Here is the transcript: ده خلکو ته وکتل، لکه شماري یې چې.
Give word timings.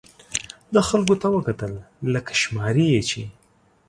ده 0.73 0.81
خلکو 0.89 1.15
ته 1.21 1.27
وکتل، 1.35 1.73
لکه 2.13 2.33
شماري 2.41 2.85
یې 2.93 3.01
چې. 3.09 3.21